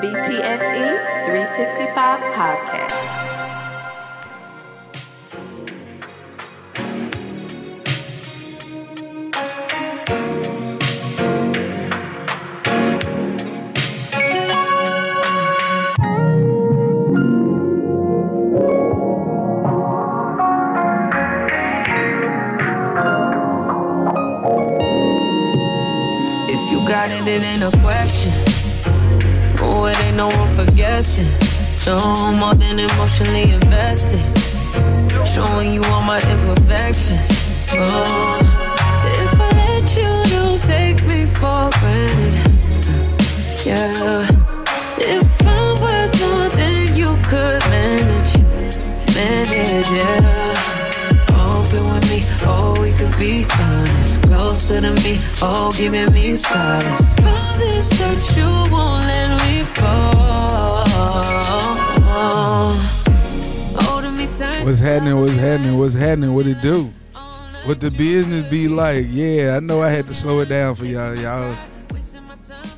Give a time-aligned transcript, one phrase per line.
[0.00, 0.86] BTSE
[1.26, 2.89] 365 podcast.
[31.90, 34.22] No more than emotionally invested.
[35.26, 37.28] Showing you all my imperfections.
[37.72, 38.39] Oh,
[54.70, 57.14] Closer to me, oh, giving me silence.
[57.16, 60.84] Promise that you won't let me fall.
[62.06, 62.76] Oh,
[64.62, 65.20] What's happening?
[65.20, 65.76] What's happening?
[65.76, 66.34] What's happening?
[66.34, 66.84] What it do?
[67.64, 69.06] What the business be like?
[69.08, 71.16] Yeah, I know I had to slow it down for y'all.
[71.16, 71.56] Y'all,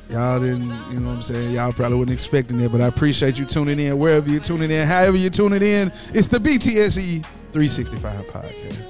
[0.09, 1.53] y'all didn't, you know what I'm saying?
[1.53, 4.87] Y'all probably wasn't expecting it, but I appreciate you tuning in wherever you're tuning in,
[4.87, 5.91] however you're tuning in.
[6.11, 8.81] It's the BTSE 365 podcast.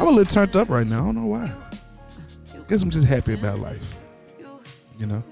[0.00, 1.02] I'm a little turned up right now.
[1.02, 1.52] I don't know why.
[2.70, 3.96] Guess I'm just happy about life.
[4.96, 5.24] You know?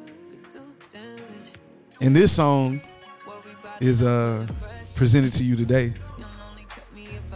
[2.01, 2.81] And this song
[3.81, 4.45] is uh
[4.97, 5.95] presented to you today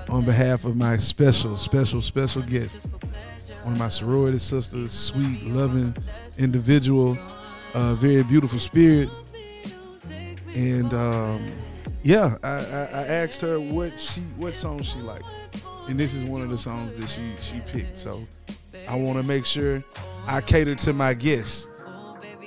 [0.08, 2.84] on behalf of my special, special, special guest.
[3.62, 5.94] One of my sorority sisters, sweet, loving
[6.36, 7.16] individual,
[7.72, 9.08] uh, very beautiful spirit.
[10.56, 11.46] And um,
[12.02, 15.22] yeah, I, I, I asked her what she what song she liked
[15.88, 17.96] and this is one of the songs that she she picked.
[17.96, 18.26] So
[18.88, 19.82] I want to make sure
[20.26, 21.68] I cater to my guests.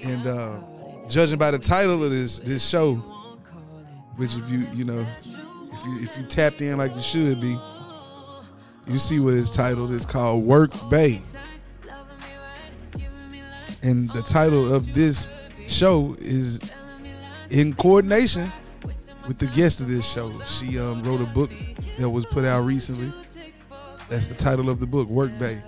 [0.03, 0.59] And uh,
[1.07, 2.95] judging by the title of this this show,
[4.17, 5.05] which if you you know
[5.71, 7.57] if you if you tapped in like you should be,
[8.87, 9.91] you see what it's titled.
[9.91, 11.21] It's called Work Bae.
[13.81, 15.29] And the title of this
[15.67, 16.71] show is
[17.49, 18.51] in coordination
[19.27, 20.31] with the guest of this show.
[20.45, 21.51] She um, wrote a book
[21.97, 23.13] that was put out recently
[24.09, 25.63] that's the title of the book, Work Bae.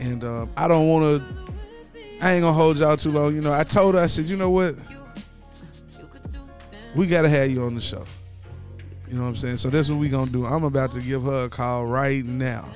[0.00, 1.36] And um, I don't want to.
[2.20, 3.34] I ain't gonna hold y'all too long.
[3.34, 4.74] You know, I told her, I said, you know what?
[6.94, 8.04] We gotta have you on the show.
[9.08, 9.58] You know what I'm saying?
[9.58, 10.44] So that's what we gonna do.
[10.46, 12.68] I'm about to give her a call right now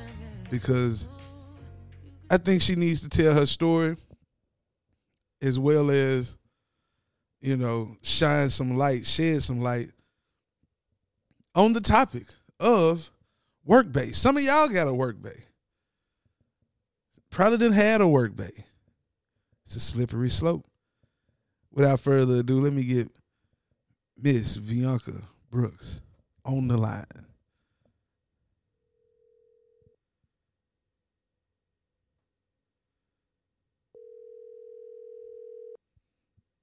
[0.51, 1.09] because
[2.31, 3.97] I think she needs to tell her story
[5.43, 6.37] as well as,
[7.41, 9.91] you know, shine some light, shed some light
[11.55, 12.27] on the topic
[12.61, 13.11] of
[13.65, 14.11] work bae.
[14.11, 15.31] Some of y'all got a work bae.
[17.31, 18.51] Probably didn't had a work bae.
[19.65, 20.67] It's a slippery slope.
[21.73, 23.09] Without further ado, let me get
[24.21, 26.01] Miss Bianca Brooks
[26.45, 27.05] on the line.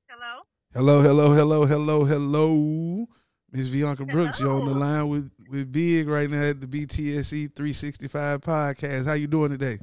[0.09, 0.44] Hello.
[0.73, 3.07] Hello, hello, hello, hello, hello.
[3.51, 7.55] Miss Bianca Brooks, you're on the line with with Big right now at the BTSE
[7.55, 9.05] 365 podcast.
[9.05, 9.79] How you doing today?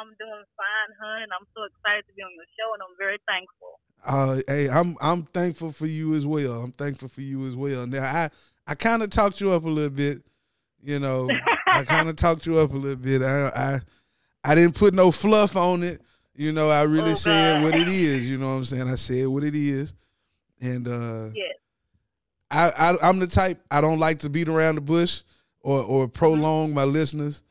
[0.00, 1.28] I'm doing fine, hun.
[1.38, 3.80] I'm so excited to be on your show, and I'm very thankful.
[4.04, 6.62] Uh, hey, I'm I'm thankful for you as well.
[6.62, 7.86] I'm thankful for you as well.
[7.86, 8.30] Now, I
[8.66, 10.22] I kind of talked you up a little bit.
[10.82, 11.28] You know,
[11.66, 13.22] I kind of talked you up a little bit.
[13.22, 13.80] I, I
[14.44, 16.00] I didn't put no fluff on it.
[16.34, 18.28] You know, I really oh, said what it is.
[18.28, 18.88] You know what I'm saying?
[18.88, 19.94] I said what it is,
[20.60, 21.56] and uh, yes.
[22.50, 25.22] I, I am the type I don't like to beat around the bush
[25.60, 27.42] or or prolong my listeners.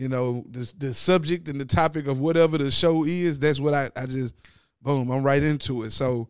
[0.00, 3.74] You know, the the subject and the topic of whatever the show is, that's what
[3.74, 4.32] I, I just
[4.80, 5.90] boom, I'm right into it.
[5.90, 6.26] So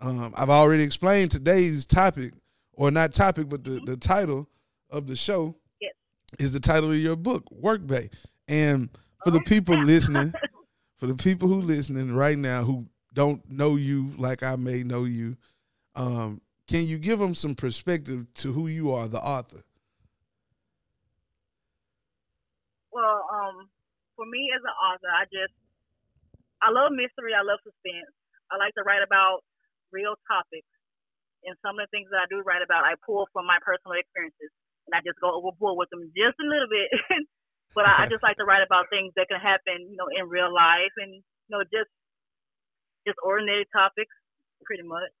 [0.00, 2.32] um, I've already explained today's topic,
[2.72, 4.48] or not topic, but the, the title
[4.90, 5.92] of the show yes.
[6.40, 8.10] is the title of your book, Work Bae.
[8.48, 8.88] And
[9.22, 10.32] for the people listening,
[10.96, 12.84] for the people who listening right now who
[13.14, 15.36] don't know you like I may know you,
[15.94, 19.62] um, can you give them some perspective to who you are, the author?
[22.98, 23.68] Well, um,
[24.18, 25.54] for me as an author, I just
[26.58, 27.38] I love mystery.
[27.38, 28.10] I love suspense.
[28.50, 29.46] I like to write about
[29.94, 30.66] real topics,
[31.46, 33.94] and some of the things that I do write about, I pull from my personal
[33.94, 34.50] experiences,
[34.90, 36.90] and I just go overboard with them just a little bit.
[37.78, 40.26] but I, I just like to write about things that can happen, you know, in
[40.26, 41.92] real life, and you know, just
[43.06, 44.12] just ordinary topics,
[44.66, 45.14] pretty much.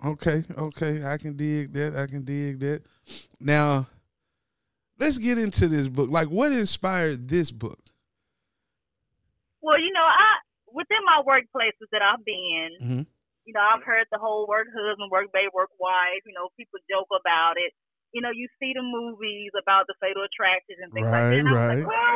[0.00, 1.92] Okay, okay, I can dig that.
[1.92, 2.82] I can dig that.
[3.38, 3.86] Now,
[4.98, 6.10] let's get into this book.
[6.10, 7.93] Like, what inspired this book?
[9.64, 13.04] Well, you know, I within my workplaces that I've been, mm-hmm.
[13.48, 16.20] you know, I've heard the whole work husband, work babe, work wife.
[16.28, 17.72] You know, people joke about it.
[18.12, 21.40] You know, you see the movies about the fatal attractions and things Right, like that.
[21.40, 21.80] And I was right.
[21.80, 22.14] like, well,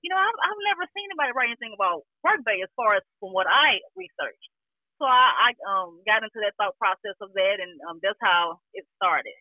[0.00, 3.04] you know, I've, I've never seen anybody write anything about work babe as far as
[3.20, 4.50] from what I researched.
[4.96, 8.64] So I, I um got into that thought process of that, and um, that's how
[8.72, 9.36] it started.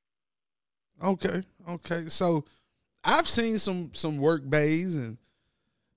[0.99, 1.47] Okay,
[1.79, 2.09] okay.
[2.11, 2.43] So
[3.07, 5.17] I've seen some some work baes and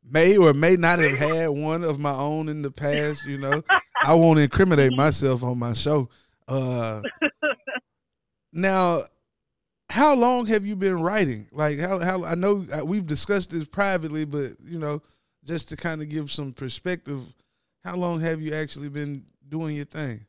[0.08, 3.26] may or may not have had one of my own in the past.
[3.26, 3.62] You know,
[4.02, 6.08] I won't incriminate myself on my show.
[6.46, 7.02] Uh,
[8.52, 9.02] now,
[9.90, 11.46] how long have you been writing?
[11.52, 15.02] Like how how I know uh, we've discussed this privately, but you know,
[15.44, 17.20] just to kind of give some perspective,
[17.84, 20.26] how long have you actually been doing your thing?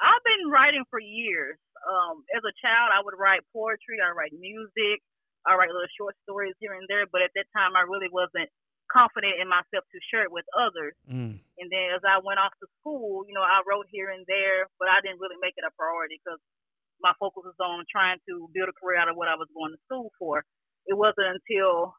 [0.00, 1.58] I've been writing for years.
[1.82, 5.02] Um, as a child, I would write poetry, I write music,
[5.46, 7.06] I write little short stories here and there.
[7.10, 8.50] But at that time, I really wasn't
[8.90, 10.92] confident in myself to share it with others.
[11.08, 11.40] Mm.
[11.40, 14.68] And then as I went off to school, you know, I wrote here and there,
[14.76, 16.38] but I didn't really make it a priority because
[17.00, 19.72] my focus was on trying to build a career out of what I was going
[19.72, 20.44] to school for.
[20.86, 21.96] It wasn't until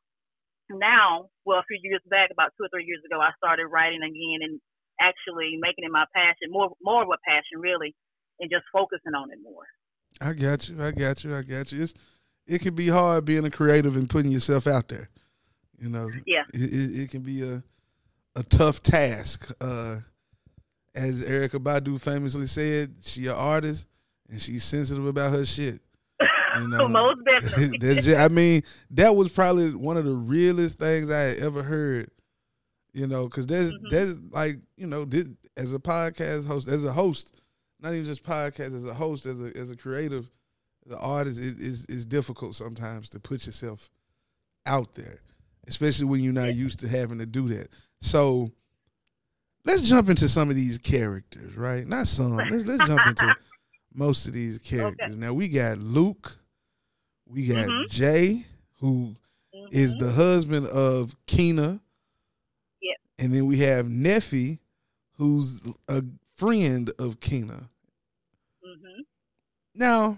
[0.71, 4.03] now, well, a few years back, about two or three years ago, I started writing
[4.03, 4.61] again and
[5.01, 7.95] actually making it my passion, more more of a passion really,
[8.39, 9.67] and just focusing on it more.
[10.21, 10.81] I got you.
[10.81, 11.35] I got you.
[11.35, 11.83] I got you.
[11.83, 11.93] It's,
[12.47, 15.09] it can be hard being a creative and putting yourself out there.
[15.79, 16.43] You know, Yeah.
[16.53, 17.63] it, it, can be a
[18.35, 19.51] a tough task.
[19.61, 19.97] Uh,
[20.95, 23.87] as Erykah Badu famously said, she an artist
[24.29, 25.79] and she's sensitive about her shit.
[26.55, 27.79] You know, Most definitely.
[27.79, 28.61] That's ju- I mean,
[28.91, 32.11] that was probably one of the realest things I had ever heard.
[32.93, 33.89] You know, because there's Mhm.
[33.89, 37.33] there's like you know this, as a podcast host, as a host,
[37.81, 40.29] not even just podcast, as a host, as a as a creative,
[40.85, 43.89] the artist is is is difficult sometimes to put yourself
[44.65, 45.19] out there,
[45.67, 47.69] especially when you're not used to having to do that.
[48.01, 48.51] So
[49.65, 51.87] let's jump into some of these characters, right?
[51.87, 52.35] Not some.
[52.35, 53.35] Let's let's jump into
[53.93, 55.17] most of these characters.
[55.17, 56.37] Now we got Luke,
[57.25, 57.89] we got Mhm.
[57.89, 58.45] Jay,
[58.79, 59.13] who
[59.71, 59.99] is Mhm.
[59.99, 61.79] the husband of Keena.
[62.81, 62.97] Yep.
[63.19, 64.59] And then we have Neffy,
[65.13, 66.03] who's a
[66.35, 67.69] friend of Keena.
[68.65, 69.05] Mhm.
[69.75, 70.17] Now,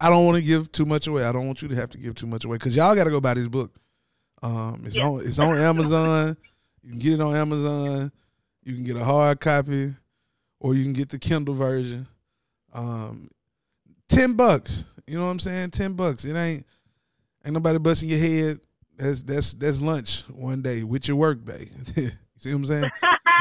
[0.00, 1.24] I don't want to give too much away.
[1.24, 3.10] I don't want you to have to give too much away because y'all got to
[3.10, 3.74] go buy this book.
[4.42, 5.06] Um, it's Yeah.
[5.08, 6.36] on it's on Amazon.
[6.82, 8.12] You can get it on Amazon.
[8.62, 9.94] You can get a hard copy,
[10.60, 12.06] or you can get the Kindle version.
[12.74, 13.28] Um,
[14.08, 14.84] ten bucks.
[15.06, 15.70] You know what I'm saying?
[15.70, 16.24] Ten bucks.
[16.24, 16.66] It ain't
[17.44, 18.58] ain't nobody busting your head.
[18.98, 21.68] That's that's that's lunch one day with your work bae.
[21.96, 22.90] you see what I'm saying?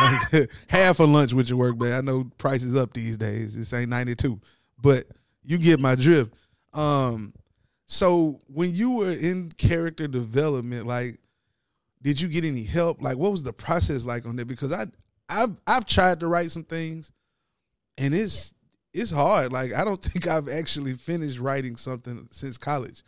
[0.02, 1.98] like half a lunch with your work bae.
[1.98, 3.56] I know prices up these days.
[3.56, 4.40] This ain't 92,
[4.82, 5.06] but
[5.44, 6.34] you get my drift.
[6.76, 7.34] Um,
[7.88, 11.20] so when you were in character development, like,
[12.02, 13.02] did you get any help?
[13.02, 14.48] Like, what was the process like on that?
[14.48, 14.86] Because I,
[15.30, 17.12] I've I've tried to write some things,
[17.98, 18.54] and it's
[18.94, 19.52] it's hard.
[19.52, 23.04] Like, I don't think I've actually finished writing something since college,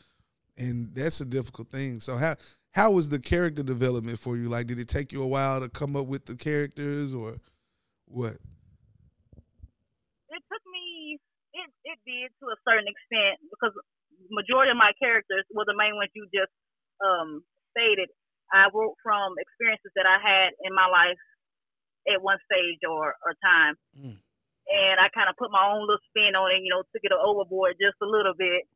[0.58, 2.00] and that's a difficult thing.
[2.00, 2.36] So how
[2.72, 4.50] how was the character development for you?
[4.50, 7.36] Like, did it take you a while to come up with the characters, or
[8.06, 8.38] what?
[10.30, 11.20] it took me
[11.98, 13.74] it did to a certain extent because
[14.30, 16.54] majority of my characters were the main ones you just
[17.02, 17.42] um
[17.74, 18.10] stated.
[18.54, 21.20] I wrote from experiences that I had in my life
[22.08, 23.76] at one stage or or time.
[23.98, 24.18] Mm.
[24.68, 27.16] And I kind of put my own little spin on it, you know, took it
[27.16, 28.68] overboard just a little bit.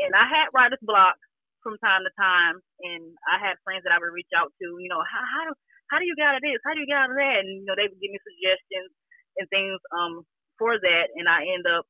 [0.00, 1.20] And I had writer's block
[1.60, 4.88] from time to time, and I had friends that I would reach out to, you
[4.88, 5.52] know, how how do
[5.92, 6.60] how do you get out of this?
[6.64, 7.40] How do you get out of that?
[7.44, 8.92] And you know, they would give me suggestions
[9.40, 10.24] and things um
[10.60, 11.88] for that, and I end up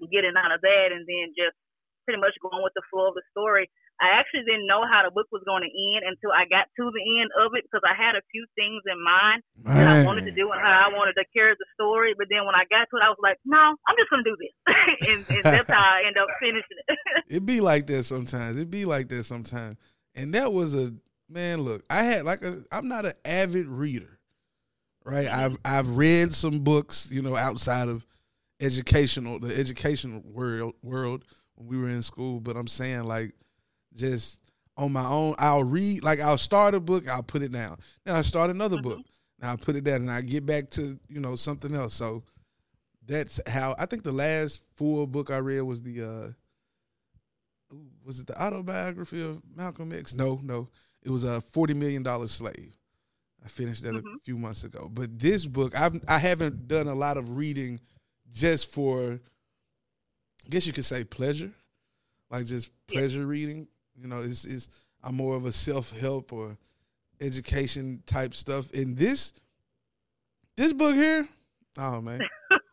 [0.00, 1.56] getting out of that, and then just
[2.04, 3.68] pretty much going with the flow of the story.
[4.02, 6.90] I actually didn't know how the book was going to end until I got to
[6.90, 10.26] the end of it because I had a few things in mind that I wanted
[10.26, 12.12] to do and how I wanted to carry the story.
[12.18, 14.30] But then when I got to it, I was like, no, I'm just going to
[14.30, 14.54] do this.
[15.14, 16.98] and, and that's how I end up finishing it.
[17.38, 18.58] it be like that sometimes.
[18.58, 19.78] It be like that sometimes.
[20.14, 20.92] And that was a
[21.28, 21.62] man.
[21.62, 22.62] Look, I had like a.
[22.72, 24.18] I'm not an avid reader,
[25.04, 25.28] right?
[25.28, 28.04] I've I've read some books, you know, outside of
[28.60, 31.24] educational the educational world world
[31.56, 32.40] when we were in school.
[32.40, 33.32] But I'm saying like
[33.94, 34.40] just
[34.76, 37.78] on my own, I'll read like I'll start a book, I'll put it down.
[38.04, 39.00] Then I start another book,
[39.40, 41.94] now I put it down, and I get back to you know something else.
[41.94, 42.22] So
[43.06, 46.28] that's how I think the last full book I read was the uh
[48.04, 50.14] was it the autobiography of Malcolm X?
[50.14, 50.68] No, no.
[51.02, 52.76] It was a forty million dollar slave.
[53.44, 54.16] I finished that Mhm.
[54.16, 54.88] a few months ago.
[54.92, 57.80] But this book, I've I haven't done a lot of reading
[58.34, 59.20] just for
[60.44, 61.50] I guess you could say pleasure.
[62.30, 63.00] Like just Yeah.
[63.00, 63.66] pleasure reading.
[63.96, 64.68] You know, it's it's
[65.02, 66.58] I'm more of a self help or
[67.20, 68.70] education type stuff.
[68.72, 69.32] And this
[70.56, 71.26] this book here,
[71.78, 72.20] Oh man,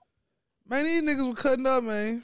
[0.69, 2.23] man, these niggas were cutting up, man.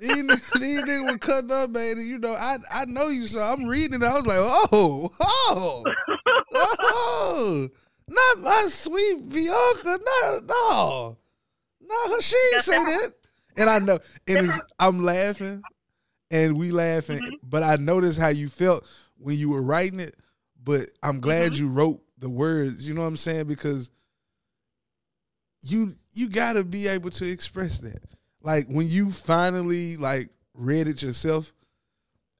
[0.00, 1.98] these, niggas, these niggas were cutting up, man.
[1.98, 4.04] And, you know, I I know you, so I'm reading it.
[4.04, 5.84] I was like, oh, oh,
[6.54, 7.68] oh,
[8.08, 9.98] not my sweet Bianca.
[10.04, 11.16] No, no,
[11.88, 13.12] no, she ain't say that.
[13.56, 15.64] And I know, and it's, I'm laughing,
[16.30, 17.38] and we laughing, Mhm.
[17.42, 20.14] but I noticed how you felt when you were writing it.
[20.62, 21.56] But I'm glad Mhm.
[21.56, 22.86] you wrote the words.
[22.86, 23.46] You know what I'm saying?
[23.46, 23.90] Because
[25.62, 28.02] you you got to be able to express that.
[28.42, 31.52] Like when you finally like read it yourself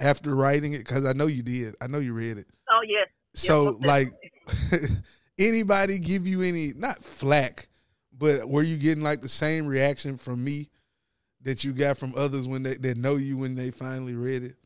[0.01, 1.75] after writing it, because I know you did.
[1.81, 2.47] I know you read it.
[2.71, 3.09] Oh yes.
[3.35, 4.13] So like,
[5.39, 7.69] anybody give you any not flack,
[8.19, 10.69] but were you getting like the same reaction from me
[11.43, 14.57] that you got from others when they that know you when they finally read it?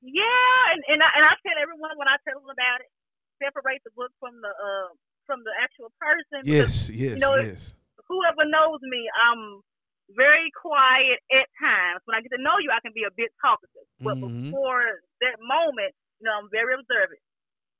[0.00, 2.90] Yeah, and and I, and I tell everyone when I tell them about it,
[3.42, 4.90] separate the book from the uh
[5.26, 6.46] from the actual person.
[6.46, 7.72] because Yes, yes, know, yes.
[8.08, 9.60] Whoever knows me, I'm
[10.14, 12.00] very quiet at times.
[12.06, 13.88] When I get to know you, I can be a bit talkative.
[14.06, 14.54] But Mhm.
[14.54, 15.90] before that moment,
[16.22, 17.18] you know, I'm very observant.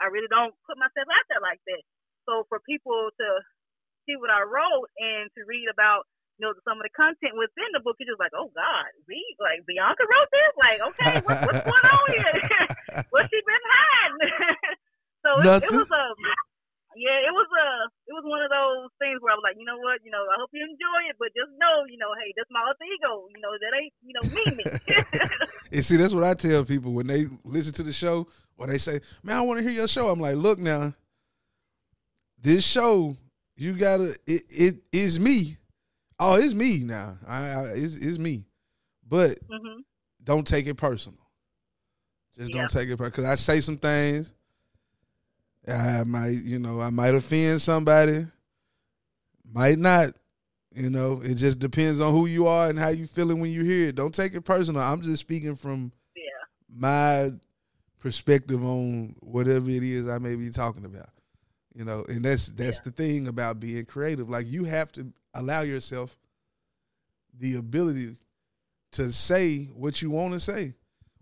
[0.02, 1.82] I really don't put myself out there like that.
[2.26, 3.28] So for people to
[4.06, 6.06] see what I wrote and to read about
[6.38, 9.34] you know some of the content within the book, it's just like, oh God, read
[9.42, 10.52] like Bianca wrote this.
[10.56, 12.32] Like, okay, what, what's going on here?
[13.12, 14.20] what's she been hiding?
[15.24, 16.04] so it, it was a
[16.96, 17.66] yeah, it was a
[18.08, 20.24] it was one of those things where I was like, you know what, you know,
[20.24, 23.28] I hope you enjoy it, but just know, you know, hey, that's my alter ego.
[23.32, 24.64] You know, that ain't you know me me.
[25.72, 28.78] And see, that's what I tell people when they listen to the show or they
[28.78, 30.94] say, "Man, I want to hear your show." I'm like, "Look now,
[32.40, 33.16] this show,
[33.56, 34.16] you gotta.
[34.26, 35.56] It, it is me.
[36.18, 37.16] Oh, it's me now.
[37.26, 38.46] I, I it's, it's me.
[39.08, 39.80] But hmm
[40.24, 41.18] don't take it personal.
[42.36, 42.58] Just Yeah.
[42.60, 44.32] don't take it personal because I say some things.
[45.68, 48.26] I might, you know, I might offend somebody.
[49.52, 50.10] Might not.
[50.74, 53.64] You know, it just depends on who you are and how you feeling when you
[53.64, 53.94] hear it.
[53.94, 54.82] Don't take it personal.
[54.82, 56.22] I'm just speaking from Yeah.
[56.68, 57.30] my
[57.98, 61.08] perspective on whatever it is I may be talking about.
[61.76, 62.84] You know, and that's that's Yeah.
[62.84, 64.30] the thing about being creative.
[64.30, 66.18] Like you have to allow yourself
[67.38, 68.16] the ability
[68.92, 70.72] to say what you want to say,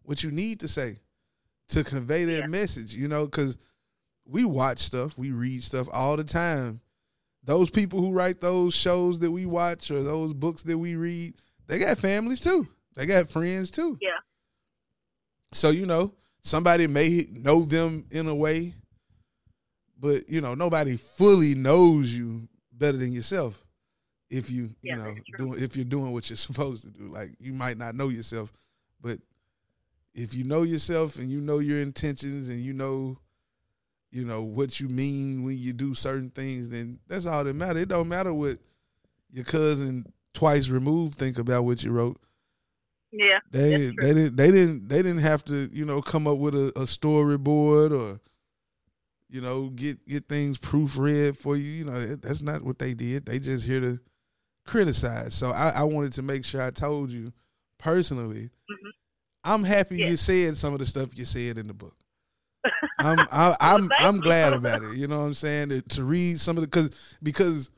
[0.04, 1.00] what you need to say
[1.68, 2.46] to convey that Yeah.
[2.46, 3.58] message, you know, cuz
[4.26, 6.80] we watch stuff, we read stuff all the time.
[7.42, 11.34] Those people who write those shows that we watch or those books that we read,
[11.66, 12.68] they got families too.
[12.94, 13.99] They got friends too.
[14.00, 14.20] Yeah.
[15.52, 18.75] So you know, somebody may know them in a way,
[20.04, 23.64] but you know, nobody fully knows you better than yourself.
[24.28, 27.54] If you, you know, doing if you're doing what you're supposed to do, like you
[27.54, 28.52] might not know yourself,
[29.00, 29.18] but
[30.12, 33.16] if you know yourself and you know your intentions and you know,
[34.11, 37.84] you know what you mean when you do certain things, then that's all that matters.
[37.84, 38.58] It don't matter what
[39.32, 42.20] your cousin twice removed think about what you wrote.
[43.11, 43.38] Yeah.
[43.50, 46.68] They they didn't they didn't they didn't have to you know come up with a,
[46.76, 48.20] a storyboard or
[49.34, 51.64] you know get get things proofread for you.
[51.64, 53.26] You know that's not what they did.
[53.26, 53.98] They just here to
[54.64, 55.34] criticize.
[55.34, 57.32] So I, I wanted to make sure I told you
[57.76, 58.44] personally.
[58.70, 58.90] Mhm.
[59.42, 61.96] I'm happy you said some of the stuff you said in the book.
[63.00, 64.96] I'm I, I'm thank I'm glad about it.
[64.96, 65.70] You know what I'm saying?
[65.70, 67.70] To, to read some of the because because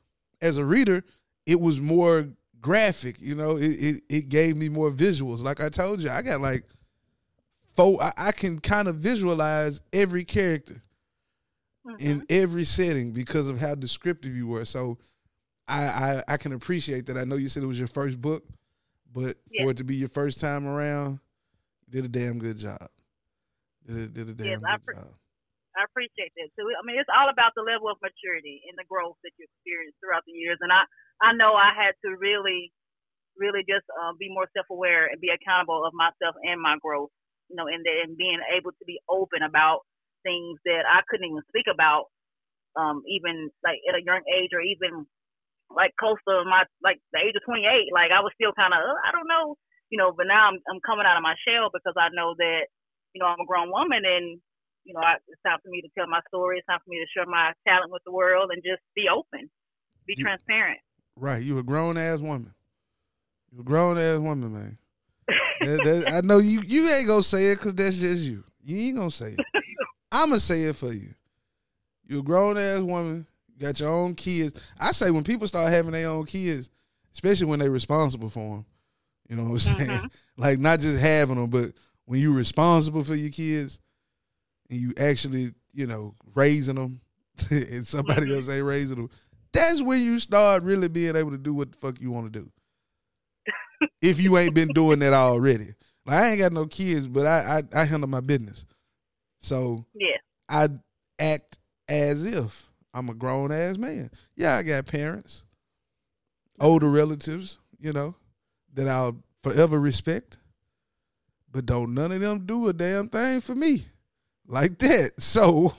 [0.42, 1.04] as a reader,
[1.46, 2.28] it was more
[2.60, 3.16] graphic.
[3.18, 5.38] You know, it, it it gave me more visuals.
[5.38, 6.64] Like I told you, I got like
[7.74, 8.02] four.
[8.02, 10.82] I, I can kind of visualize every character
[11.86, 12.00] Mhm.
[12.00, 14.64] in every setting because of how descriptive you were.
[14.64, 14.98] So
[15.68, 17.16] I, I I can appreciate that.
[17.16, 18.44] I know you said it was your first book,
[19.12, 19.64] but Yeah.
[19.64, 21.20] for it to be your first time around,
[21.86, 22.90] you did a damn good job.
[23.86, 25.14] Did a, did a damn Yes, I good job.
[25.76, 26.66] I appreciate that too.
[26.72, 29.94] I mean, it's all about the level of maturity and the growth that you experience
[30.00, 30.58] throughout the years.
[30.60, 30.84] And I,
[31.20, 32.72] I know I had to really,
[33.36, 37.10] really just uh, be more self-aware and be accountable of myself and my growth.
[37.48, 39.86] You know, and then being able to be open about
[40.26, 42.10] things that I couldn't even speak about,
[42.74, 45.06] um, even like at a young age or even
[45.70, 47.94] like close to my like the age of 28.
[47.94, 49.54] Like I was still kind of, uh, I don't know,
[49.90, 50.10] you know.
[50.10, 52.66] But now I'm I'm coming out of my shell because I know that
[53.14, 54.42] you know I'm a grown woman and
[54.86, 56.58] you know, I, it's time for me to tell my story.
[56.58, 59.50] It's time for me to share my talent with the world and just be open,
[60.06, 60.78] be You- transparent.
[61.18, 62.54] Right, you a grown ass woman.
[63.50, 64.78] You a grown ass woman, man.
[65.60, 66.60] That- that- I know you.
[66.60, 68.44] You ain't gonna say it because that's just you.
[68.62, 69.40] You ain't gonna say it.
[70.22, 71.14] I'm gonna say it for you.
[72.06, 73.26] You're a grown ass woman.
[73.48, 74.60] You got your own kids.
[74.78, 76.70] I say when people start having their own kids,
[77.12, 78.66] especially when they're responsible for them.
[79.28, 79.90] You know what I'm saying?
[80.00, 80.10] Mhm.
[80.38, 81.72] Like not just having them, but
[82.04, 83.80] when you're responsible for your kids
[84.70, 87.00] and you actually, you know, raising them,
[87.50, 88.36] and somebody Mhm.
[88.36, 89.10] else ain't raising them.
[89.52, 92.38] that's when you start really being able to do what the fuck you want to
[92.40, 92.50] do.
[94.02, 95.74] if you ain't been doing that already.
[96.04, 98.64] Like I ain't got no kids, but I I, I handle my business.
[99.46, 100.16] So Yeah.
[100.48, 100.68] I
[101.20, 104.10] act as if I'm a grown ass man.
[104.34, 105.44] Yeah, I got parents,
[106.58, 108.16] older relatives, you know,
[108.74, 110.38] that I'll forever respect.
[111.52, 113.86] But don't none of them do a damn thing for me
[114.48, 115.12] like that.
[115.22, 115.72] So,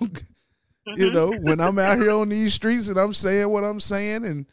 [0.95, 1.13] you Mhm.
[1.13, 4.45] know, when I'm out here on these streets and I'm saying what I'm saying, and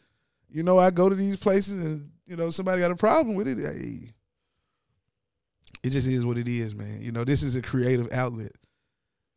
[0.49, 3.47] you know, I go to these places and you know somebody got a problem with
[3.47, 4.11] it, hey,
[5.83, 7.01] it just is what it is, man.
[7.01, 8.51] You know, this is a creative outlet,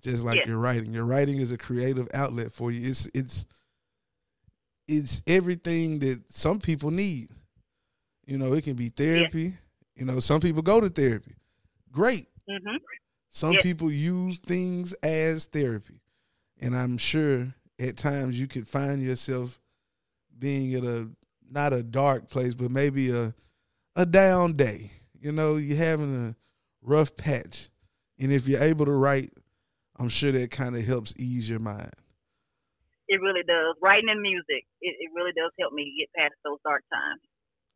[0.03, 0.49] just like Yeah.
[0.49, 0.93] your writing.
[0.93, 2.89] Your writing is a creative outlet for you.
[2.89, 3.47] It's it's
[4.87, 7.31] it's everything that some people need.
[8.27, 9.55] You know, it can be therapy.
[9.95, 11.35] You know, some people go to therapy.
[11.91, 12.27] Great.
[12.49, 12.79] Mhm.
[13.31, 13.63] Some Yeah.
[13.63, 16.01] people use things as therapy.
[16.59, 19.59] And I'm sure at times you could find yourself
[20.39, 21.11] being at a
[21.51, 23.35] not a dark place, but maybe a
[23.97, 24.93] a down day.
[25.21, 26.37] You know, you're having a
[26.83, 27.69] rough patch.
[28.19, 29.33] And if you're able to write,
[29.99, 31.91] I'm sure that kind of helps ease your mind.
[33.09, 33.75] It really does.
[33.83, 37.21] Writing and music, it, it really does help me get past those dark times.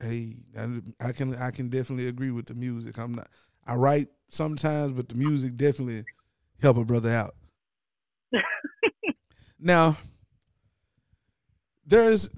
[0.01, 2.99] Hey, I, I can I can definitely agree with the music.
[2.99, 3.29] I'm not
[3.67, 6.05] I write sometimes, but the music definitely
[6.61, 7.35] help a brother out.
[9.59, 9.97] now,
[11.87, 12.29] there's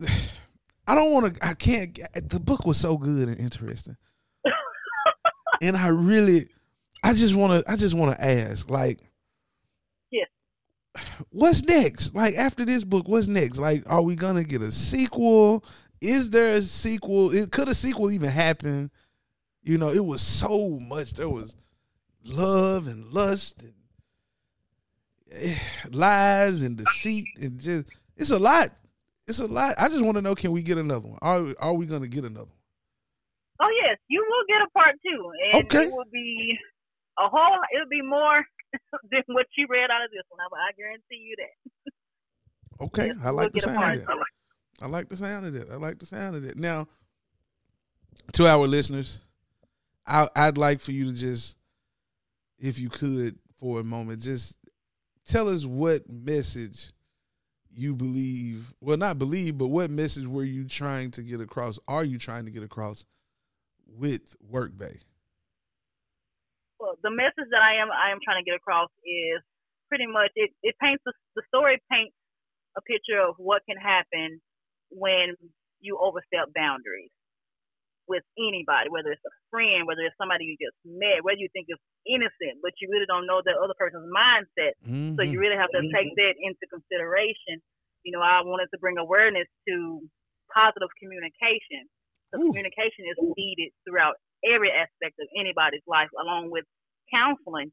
[0.86, 1.98] I don't want to I can't
[2.28, 3.96] the book was so good and interesting.
[5.60, 6.48] and I really
[7.02, 9.00] I just want to I just want to ask like.
[11.30, 12.14] What's next?
[12.14, 13.58] Like after this book, what's next?
[13.58, 15.64] Like are we going to get a sequel?
[16.00, 17.34] Is there a sequel?
[17.34, 18.90] It could a sequel even happen?
[19.62, 21.14] You know, it was so much.
[21.14, 21.54] There was
[22.22, 23.74] love and lust and
[25.32, 25.56] eh,
[25.90, 28.68] lies and deceit and just it's a lot.
[29.26, 29.74] It's a lot.
[29.78, 31.18] I just want to know: Can we get another one?
[31.22, 32.60] Are are we going to get another one?
[33.60, 35.86] Oh yes, you will get a part two, and Okay.
[35.86, 36.58] it will be
[37.18, 37.58] a whole.
[37.74, 38.44] It'll be more
[39.10, 40.40] than what you read out of this one.
[40.40, 42.84] I, I guarantee you that.
[42.84, 44.18] Okay, I we'll like the sound of that.
[44.82, 45.70] I like the sound of that.
[45.70, 46.56] I like the sound of that.
[46.56, 46.88] Now,
[48.32, 49.20] to our listeners,
[50.06, 51.56] I, I'd like for you to just,
[52.58, 54.58] if you could, for a moment, just
[55.26, 56.92] tell us what message
[57.72, 58.72] you believe.
[58.80, 61.78] Well, not believe, but what message were you trying to get across?
[61.88, 63.06] Are you trying to get across
[63.86, 64.98] with Work Bae?
[67.04, 69.40] Well, the message that I am I am trying to get across is
[69.88, 70.50] pretty much it.
[70.64, 72.16] It paints the, the story paints
[72.76, 74.40] a picture of what can happen
[74.88, 75.36] when
[75.84, 77.12] you overstep boundaries
[78.08, 81.68] with anybody, whether it's a friend, whether it's somebody you just met, whether you think
[81.68, 84.76] is innocent, but you really don't know the other person's mindset.
[84.84, 85.40] So you mm-hmm.
[85.40, 85.92] really have to mm-hmm.
[85.92, 87.60] take that into consideration.
[88.04, 90.04] You know, I wanted to bring awareness to
[90.52, 91.88] positive communication.
[92.32, 92.52] So Ooh.
[92.52, 96.68] communication is needed throughout every aspect of anybody's life, along with
[97.12, 97.72] counseling.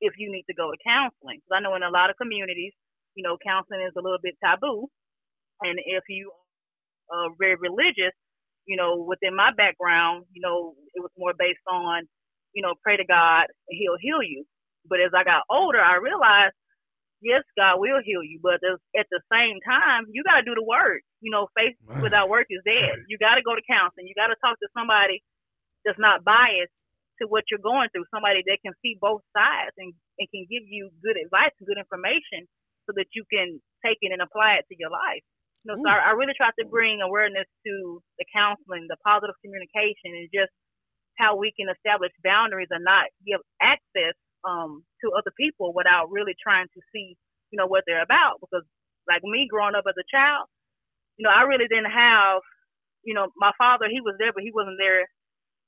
[0.00, 2.72] If you need to go to counseling, because I know in a lot of communities,
[3.14, 4.88] you know, counseling is a little bit taboo,
[5.62, 6.30] and if you
[7.12, 8.12] are very religious,
[8.66, 12.04] you know, within my background, you know, it was more based on,
[12.54, 14.44] you know, pray to God, He'll heal you.
[14.88, 16.54] But as I got older, I realized,
[17.22, 18.60] yes, God will heal you, but
[18.98, 21.02] at the same time, you got to do the work.
[21.20, 22.98] You know, faith without work is dead.
[23.08, 24.06] You got to go to counseling.
[24.06, 25.22] You got to talk to somebody
[25.84, 26.72] that's not biased
[27.20, 30.64] to what you're going through, somebody that can see both sides and, and can give
[30.68, 32.48] you good advice and good information
[32.86, 35.22] so that you can take it and apply it to your life.
[35.64, 39.34] You know, so I, I really try to bring awareness to the counseling, the positive
[39.42, 40.52] communication, and just
[41.18, 44.14] how we can establish boundaries and not give access
[44.46, 47.16] um, to other people without really trying to see,
[47.50, 48.38] you know, what they're about.
[48.40, 48.64] Because
[49.08, 50.46] like me growing up as a child,
[51.16, 52.40] you know, I really didn't have,
[53.02, 55.08] you know, my father, he was there, but he wasn't there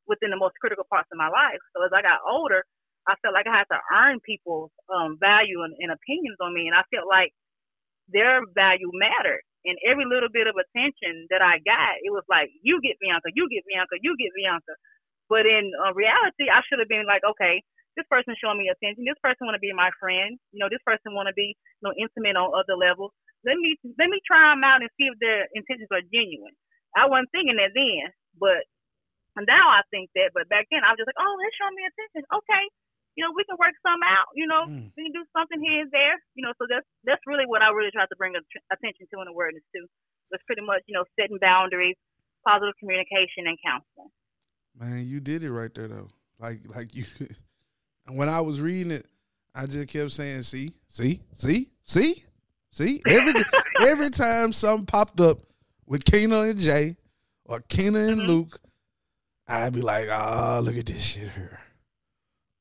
[0.08, 1.60] within the most critical parts of my life.
[1.76, 2.64] So as I got older,
[3.06, 6.68] I felt like I had to earn people's um, value and, and opinions on me.
[6.68, 7.32] And I felt like
[8.08, 9.44] their value mattered.
[9.64, 13.28] And every little bit of attention that I got, it was like, you get Bianca,
[13.34, 14.74] you get Bianca, you get Bianca.
[15.28, 17.60] But in uh, reality, I should have been like, okay,
[17.98, 19.04] this person showing me attention.
[19.04, 20.38] This person want to be my friend.
[20.54, 23.12] You know, this person want to be, you know, intimate on other levels.
[23.44, 26.54] Let me let me try them out and see if their intentions are genuine.
[26.96, 28.64] I wasn't thinking that then, but
[29.46, 30.32] now I think that.
[30.34, 32.24] But back then, I was just like, oh, they're showing me attention.
[32.32, 32.64] Okay,
[33.14, 34.30] you know, we can work some out.
[34.34, 34.90] You know, Mm.
[34.96, 36.16] we can do something here and there.
[36.34, 39.28] You know, so that's that's really what I really tried to bring attention to and
[39.28, 39.86] awareness to.
[40.30, 41.96] Was pretty much, you know, setting boundaries,
[42.46, 44.12] positive communication, and counseling.
[44.76, 46.08] Man, you did it right there though.
[46.38, 47.04] Like like you
[48.06, 49.06] and when I was reading it,
[49.54, 52.24] I just kept saying, see, see, see, see,
[52.70, 53.02] see.
[53.06, 53.32] Every
[53.80, 55.38] every time something popped up
[55.86, 56.96] with Kina and Jay
[57.44, 58.26] or Kina and Mhm.
[58.28, 58.60] Luke,
[59.48, 61.60] I'd be like, oh, look at this shit here.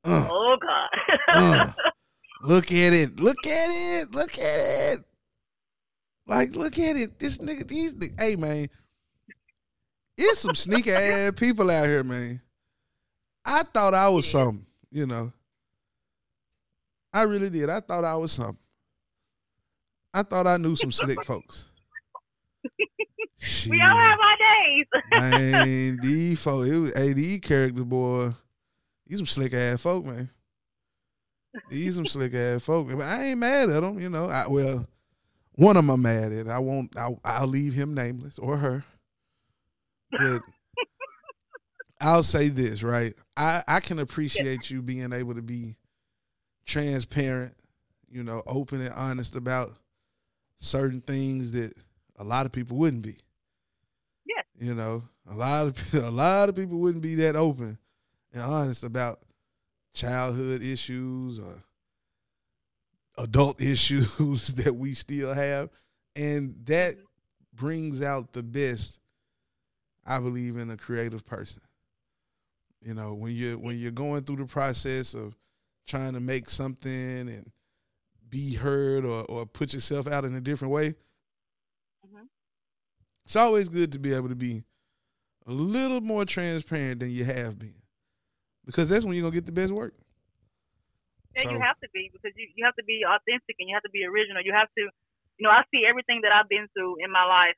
[0.04, 0.90] Uh, Oh God.
[1.34, 1.72] uh,
[2.44, 3.20] look at it.
[3.20, 4.12] Look at it.
[4.12, 5.00] Look at it.
[6.28, 7.20] Like, look at it.
[7.20, 8.20] This nigga, these niggas.
[8.20, 8.70] Hey, man.
[10.18, 12.42] It's some sneaky ass people out here, man.
[13.46, 15.32] I thought I was something, you know.
[17.14, 17.70] I really did.
[17.70, 18.58] I thought I was something.
[20.14, 21.66] I thought I knew some slick folks.
[23.70, 24.86] We all have our days.
[25.12, 28.32] man, these folk, it was, hey, these character boy,
[29.06, 30.30] these some slick ass folk, man.
[31.70, 32.88] These some slick ass folk.
[32.88, 34.26] But I ain't mad at them, you know.
[34.26, 34.88] I, well,
[35.54, 36.48] one of them I'm mad at.
[36.48, 36.96] I won't.
[36.98, 38.84] I'll, I'll leave him nameless or her.
[40.12, 40.42] But
[42.02, 43.14] I'll say this, right?
[43.36, 45.78] I I can appreciate you being able to be
[46.66, 47.56] transparent,
[48.10, 49.70] you know, open and honest about
[50.60, 51.74] certain things that
[52.18, 53.18] a lot of people wouldn't be.
[54.58, 57.78] You know, a lot of a lot of people wouldn't be that open
[58.34, 59.20] and honest about
[59.94, 61.64] childhood issues or
[63.18, 65.70] adult issues that we still have,
[66.16, 66.96] and that
[67.54, 69.00] brings out the best.
[70.10, 71.62] I believe in a creative person.
[72.82, 75.36] You know, when you when you're going through the process of
[75.86, 77.52] trying to make something and
[78.30, 80.96] be heard or, or put yourself out in a different way.
[83.28, 84.64] It's always good to be able to be
[85.46, 87.76] a little more transparent than you have been.
[88.66, 89.94] Because that's when you're gonna get the best work.
[91.36, 93.76] Yeah, So- you have to be because you, you have to be authentic and you
[93.76, 94.42] have to be original.
[94.42, 94.84] You have to,
[95.38, 97.56] you know, I see everything that I've been through in my life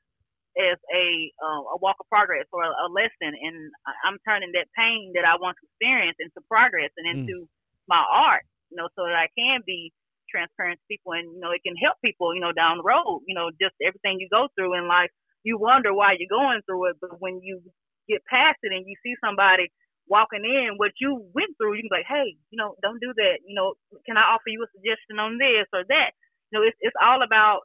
[0.58, 3.70] as a uh, a walk of progress or a, a lesson, and
[4.04, 7.14] I'm turning that pain that I once experienced into progress and Mm.
[7.30, 7.48] into
[7.86, 8.42] my art.
[8.70, 9.92] You know, so that I can be
[10.30, 12.34] transparent to people and you know it can help people.
[12.34, 13.22] You know, down the road.
[13.26, 15.10] You know, just everything you go through in life,
[15.42, 17.62] you wonder why you're going through it, but when you
[18.08, 19.72] get past it and you see somebody
[20.10, 23.14] walking in what you went through, you can be like, hey, you know, don't do
[23.14, 23.38] that.
[23.46, 23.74] You know,
[24.04, 26.10] can I offer you a suggestion on this or that?
[26.50, 27.60] You know, it's it's all about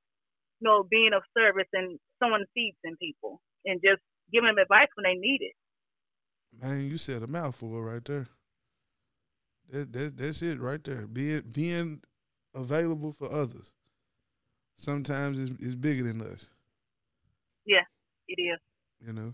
[0.62, 4.88] you know being of service and sowing seeds in people and just giving them advice
[4.96, 5.56] when they need it.
[6.62, 8.28] Man, you said a mouthful right there.
[9.72, 11.08] That, that that's it right there.
[11.08, 12.02] Being being
[12.54, 13.74] available for others.
[14.78, 16.50] Sometimes it's, it's bigger than us.
[18.28, 18.60] It is.
[19.06, 19.34] You know.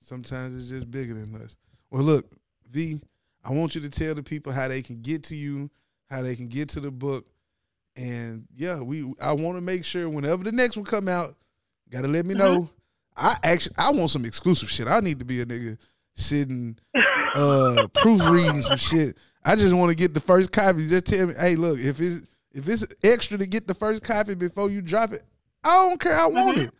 [0.00, 1.56] Sometimes it's just bigger than us.
[1.90, 2.26] Well, look,
[2.70, 3.00] V,
[3.44, 5.70] I want you to tell the people how they can get to you,
[6.10, 7.26] how they can get to the book,
[7.96, 9.12] and yeah, we.
[9.20, 11.36] I want to make sure whenever the next one come out,
[11.90, 12.68] got to let me know.
[13.16, 14.86] I actually I want some exclusive shit.
[14.86, 15.76] I need to be a nigga
[16.14, 16.78] sitting
[17.34, 19.16] uh proofreading some shit.
[19.44, 20.88] I just want to get the first copy.
[20.88, 24.34] Just tell me, hey, look, if it's if it's extra to get the first copy
[24.34, 25.22] before you drop it,
[25.62, 26.18] I don't care.
[26.18, 26.70] I want it.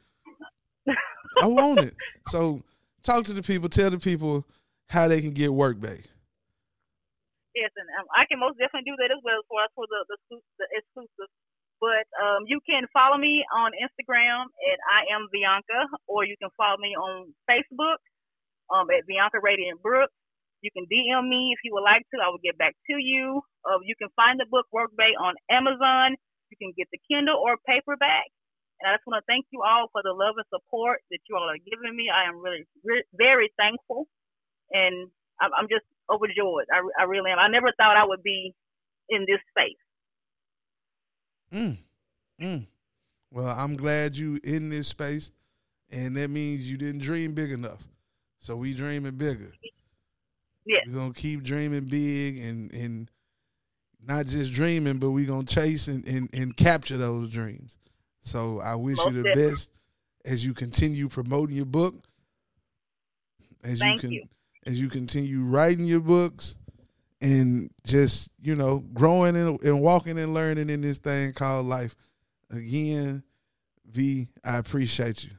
[1.41, 1.95] I want it.
[2.29, 2.63] So
[3.03, 3.69] talk to the people.
[3.69, 4.45] Tell the people
[4.89, 6.09] how they can get work back.
[7.55, 10.41] Yes, and um, I can most definitely do that as well for for the the,
[10.59, 11.31] the exclusive.
[11.83, 16.49] But um, you can follow me on Instagram at I am Bianca, or you can
[16.57, 17.99] follow me on Facebook
[18.71, 20.15] um, at Bianca Radiant Brooks.
[20.63, 22.23] You can DM me if you would like to.
[22.23, 23.43] I will get back to you.
[23.67, 26.15] Uh, you can find the book Work Bae on Amazon.
[26.55, 28.31] You can get the Kindle or paperback.
[28.83, 31.37] And I just want to thank you all for the love and support that you
[31.37, 32.11] all are giving me.
[32.11, 34.09] I am really, re- very thankful,
[34.73, 35.09] and
[35.41, 36.67] I'm, I'm just overjoyed.
[36.73, 37.39] I, I really am.
[37.39, 38.53] I never thought I would be
[39.09, 39.77] in this space.
[41.53, 41.79] Mm.
[42.41, 42.67] Mm.
[43.31, 45.31] Well, I'm glad you in this space,
[45.93, 47.83] and that means you didn't dream big enough.
[48.41, 49.53] So we dreaming bigger.
[50.67, 50.83] Yes.
[50.89, 53.11] We're gonna keep dreaming big and and
[54.05, 57.77] not just dreaming, but we're gonna chase and, and, and capture those dreams.
[58.23, 59.51] So I wish Most you the definitely.
[59.51, 59.71] best
[60.25, 61.95] as you continue promoting your book.
[63.65, 64.25] As Thank you can you.
[64.67, 66.57] as you continue writing your books
[67.21, 71.95] and just, you know, growing and, and walking and learning in this thing called life.
[72.51, 73.23] Again,
[73.91, 75.31] V, I appreciate you.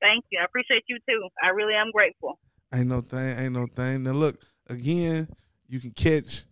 [0.00, 0.40] Thank you.
[0.40, 1.28] I appreciate you too.
[1.42, 2.38] I really am grateful.
[2.74, 4.02] Ain't no thing, ain't no thing.
[4.02, 5.28] Now look, again,
[5.68, 6.44] you can catch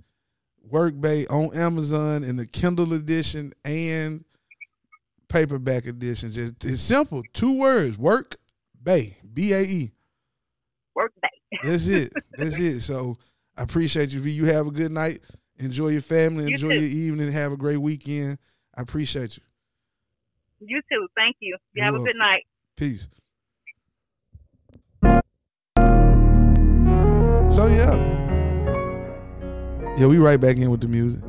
[0.69, 4.25] Work Workbae on Amazon in the Kindle edition and
[5.29, 6.31] paperback edition.
[6.31, 7.23] Just it's simple.
[7.33, 7.99] Two words.
[7.99, 8.37] Work
[8.83, 9.17] Bae.
[9.33, 9.93] B A E.
[10.95, 11.59] Work day.
[11.62, 12.12] That's it.
[12.33, 12.81] That's it.
[12.81, 13.17] So
[13.57, 14.31] I appreciate you, V.
[14.31, 15.21] You have a good night.
[15.59, 16.45] Enjoy your family.
[16.45, 16.81] You Enjoy too.
[16.81, 17.33] your evening.
[17.33, 18.39] Have a great weekend.
[18.75, 19.43] I appreciate you.
[20.61, 21.07] You too.
[21.15, 21.57] Thank you.
[21.73, 22.45] You You're have a good night.
[22.77, 23.09] Peace.
[27.55, 28.15] So yeah.
[29.99, 31.23] Yeah, we right back in with the music.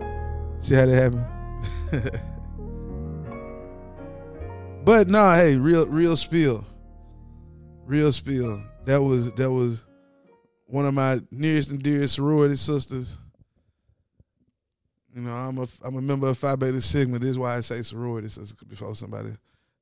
[0.60, 2.22] See how that happened?
[4.88, 6.65] But nah, hey, real real spill.
[7.86, 8.63] Real spill.
[8.86, 9.86] That was that was
[10.65, 13.17] one of my nearest and dearest sorority sisters.
[15.13, 17.19] You know, I'm a I'm a member of Phi Beta Sigma.
[17.19, 19.32] This is why I say sorority sister before somebody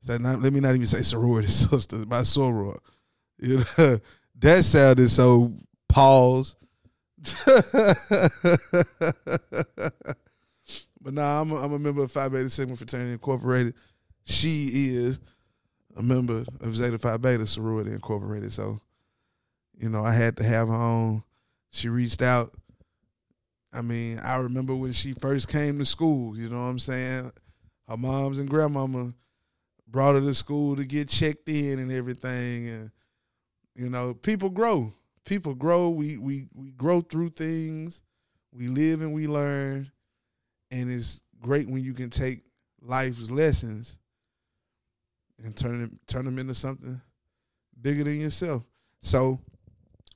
[0.01, 2.79] say not, let me not even say sorority sister, my soror.
[3.37, 3.99] You know,
[4.39, 5.53] that sounded so
[5.87, 6.55] pause.
[10.99, 13.75] but nah, I'm a, I'm a member of Phi Beta Sigma Fraternity Incorporated.
[14.25, 15.19] She is
[15.95, 18.51] a member of Zeta Phi Beta Sorority Incorporated.
[18.51, 18.79] So,
[19.77, 21.23] you know, I had to have her on.
[21.69, 22.53] She reached out.
[23.71, 27.31] I mean, I remember when she first came to school, you know what I'm saying?
[27.88, 29.13] Her moms and grandmama
[29.88, 32.69] brought her to school to get checked in and everything.
[32.69, 32.91] And,
[33.75, 34.93] you know, people grow.
[35.25, 35.89] People grow.
[35.89, 38.01] We we we grow through things.
[38.53, 39.91] We live and we learn.
[40.71, 42.41] And it's great when you can take
[42.81, 43.99] life's lessons
[45.43, 46.99] and turn them turn them into something
[47.81, 48.63] bigger than yourself.
[49.01, 49.39] So,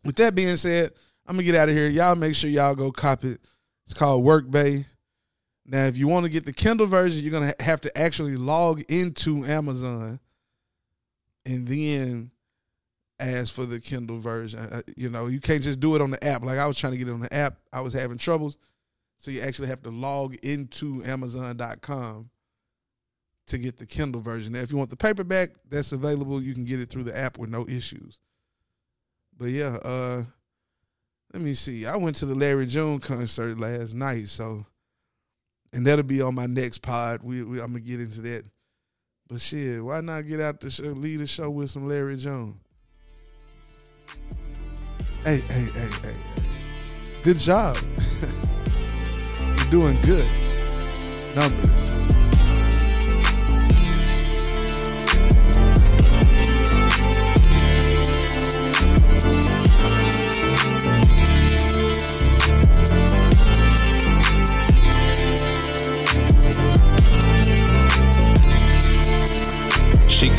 [0.04, 0.92] with that being said,
[1.28, 1.90] I'm gonna get out of here.
[1.90, 3.42] Y'all make sure y'all go copy it.
[3.86, 4.86] It's called Work Bae.
[5.66, 8.82] Now, if you want to get the Kindle version, you're gonna have to actually log
[8.90, 10.20] into Amazon,
[11.46, 12.32] and then
[13.20, 14.60] ask for the Kindle version.
[14.96, 16.44] You know, you can't just do it on the app.
[16.44, 18.58] Like I was trying to get it on the app, I was having troubles.
[19.18, 22.30] So you actually have to log into Amazon.com
[23.50, 24.54] to get the Kindle version.
[24.54, 26.42] Now, if you want the paperback, that's available.
[26.42, 28.20] You can get it through the app with no issues.
[29.38, 30.24] But yeah, uh,
[31.34, 31.86] let me see.
[31.86, 34.66] I went to the Larry June concert last night, so
[35.74, 37.22] and that'll be on my next pod.
[37.24, 38.44] We, we I'm gonna get into that.
[39.28, 42.56] But shit, why not get out the show, lead the show with some Larry Jones?
[45.24, 46.20] Hey, hey, hey, hey, hey.
[47.24, 47.78] Good job.
[49.58, 50.30] You're doing good.
[51.36, 52.29] Numbers.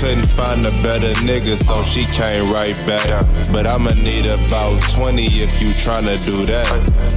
[0.00, 3.06] Couldn't find a better nigga, so she came right back.
[3.52, 6.66] But I'ma need about 20 if you tryna do that.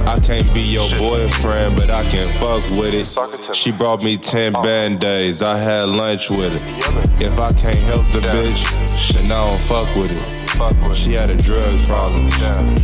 [0.06, 3.54] I can't be your boyfriend, but I can fuck with it.
[3.54, 7.22] She brought me 10 band aids, I had lunch with it.
[7.22, 10.43] If I can't help the bitch, then I don't fuck with it.
[10.94, 12.28] She had a drug problem.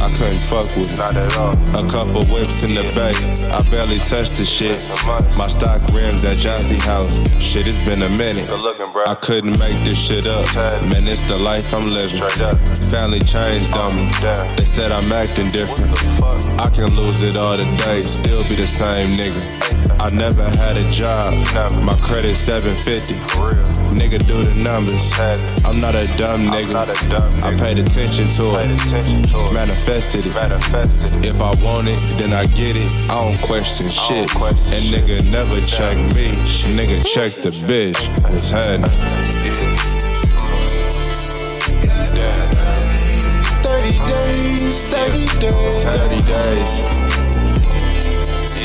[0.03, 0.99] I couldn't fuck with it.
[0.99, 1.55] Not at all.
[1.79, 3.15] A couple whips in the bay.
[3.49, 4.79] I barely touched the shit.
[5.37, 7.19] My stock rims at Johnsy House.
[7.41, 8.49] Shit, it's been a minute.
[8.51, 10.45] Looking, I couldn't make this shit up.
[10.91, 12.21] Man, it's the life I'm living.
[12.91, 14.11] Family changed on me.
[14.57, 15.93] They said I'm acting different.
[16.61, 20.01] I can lose it all today, still be the same nigga.
[20.01, 21.33] I never had a job.
[21.85, 23.80] My credit 750.
[23.91, 25.13] Nigga, do the numbers.
[25.65, 27.45] I'm not a dumb nigga.
[27.45, 29.53] I paid attention to it.
[29.53, 31.27] Manifested, it.
[31.27, 32.93] If I want it, then I get it.
[33.11, 34.35] I don't question shit.
[34.35, 36.31] And nigga never check me.
[36.77, 37.99] Nigga check the bitch.
[38.31, 38.91] What's happening?
[43.63, 46.73] 30 days, 30 days, 30 days.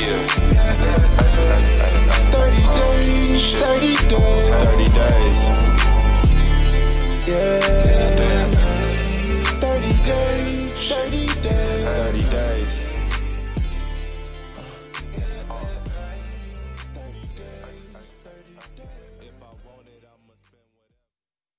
[0.08, 1.95] Yeah
[3.36, 4.48] least 30 days.
[4.48, 5.40] 30 days.
[7.28, 8.65] Yeah.